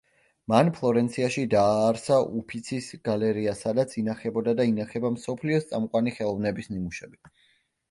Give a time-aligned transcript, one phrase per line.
[0.51, 7.25] მან ფლორენციაში დააარსა უფიცის გალერეა სადაც ინახებოდა და ინახება მსოფლიოს წამყვანი ხელოვნების ნიმუშები.